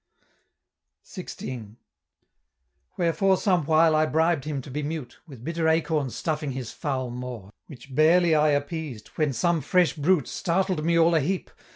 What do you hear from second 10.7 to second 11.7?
me all aheap!